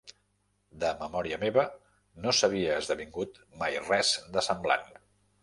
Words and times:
De 0.83 0.93
memòria 1.01 1.37
meva, 1.43 1.65
no 2.23 2.33
s'havia 2.39 2.79
esdevingut 2.85 3.39
mai 3.61 3.79
res 3.93 4.17
de 4.39 4.47
semblant. 4.51 4.91